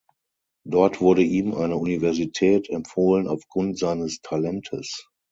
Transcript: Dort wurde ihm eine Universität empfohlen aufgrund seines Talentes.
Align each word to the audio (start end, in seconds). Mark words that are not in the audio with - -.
Dort 0.65 0.99
wurde 0.99 1.21
ihm 1.21 1.53
eine 1.53 1.77
Universität 1.77 2.71
empfohlen 2.71 3.27
aufgrund 3.27 3.77
seines 3.77 4.19
Talentes. 4.23 5.07